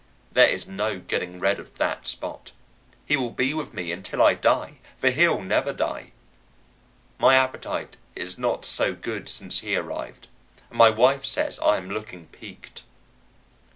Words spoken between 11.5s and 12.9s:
I am looking peaked.